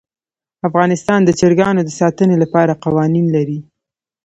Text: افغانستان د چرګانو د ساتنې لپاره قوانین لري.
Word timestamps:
افغانستان 0.67 1.19
د 1.25 1.29
چرګانو 1.39 1.81
د 1.85 1.89
ساتنې 1.99 2.35
لپاره 2.43 2.79
قوانین 2.83 3.25
لري. 3.35 3.59